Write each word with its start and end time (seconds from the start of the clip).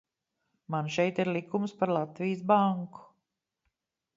Man 0.75 0.87
šeit 0.95 1.21
ir 1.23 1.29
likums 1.35 1.75
par 1.81 1.93
Latvijas 1.99 2.41
Banku. 2.53 3.05